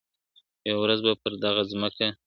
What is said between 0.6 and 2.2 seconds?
يوه ورځ پر دغه ځمکه,